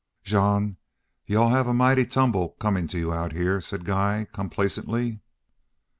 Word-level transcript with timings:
"Jean, 0.23 0.77
you 1.27 1.39
all 1.39 1.49
have 1.49 1.67
a 1.67 1.75
mighty 1.75 2.05
tumble 2.07 2.55
comin' 2.59 2.87
to 2.87 2.97
you 2.97 3.13
out 3.13 3.33
heah," 3.33 3.61
said 3.61 3.85
Guy, 3.85 4.25
complacently. 4.33 5.19